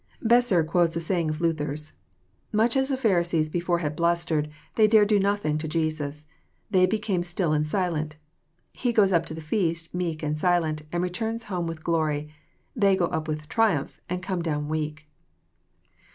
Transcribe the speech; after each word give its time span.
Besser 0.23 0.63
quotes 0.63 0.95
a 0.95 0.99
saying 0.99 1.29
of 1.29 1.41
Luther's:" 1.41 1.93
Much 2.51 2.75
as 2.75 2.89
the 2.89 2.97
Pharisees 2.97 3.49
before 3.51 3.77
had 3.85 3.95
blustered, 3.95 4.49
they 4.73 4.87
dared 4.87 5.09
do 5.09 5.19
nothing 5.19 5.59
to 5.59 5.67
Jesus: 5.67 6.25
they 6.71 6.87
be 6.87 6.97
came 6.97 7.21
still 7.21 7.53
and 7.53 7.67
silent. 7.67 8.17
He 8.73 8.93
goes 8.93 9.11
up 9.11 9.27
to 9.27 9.35
the 9.35 9.41
feast 9.41 9.93
meek 9.93 10.23
and 10.23 10.35
silent, 10.35 10.81
and 10.91 11.03
returns 11.03 11.43
home 11.53 11.67
with 11.67 11.83
glory.— 11.83 12.33
They 12.75 12.95
go 12.95 13.05
up 13.09 13.27
with 13.27 13.47
triumph, 13.47 14.01
and 14.09 14.23
come 14.23 14.41
down 14.41 14.67
weak." 14.69 15.07